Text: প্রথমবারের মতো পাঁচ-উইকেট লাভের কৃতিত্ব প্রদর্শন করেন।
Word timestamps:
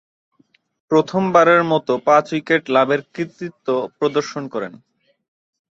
প্রথমবারের 0.91 1.61
মতো 1.63 1.93
পাঁচ-উইকেট 2.07 2.63
লাভের 2.69 3.01
কৃতিত্ব 3.13 3.67
প্রদর্শন 3.97 4.43
করেন। 4.53 4.73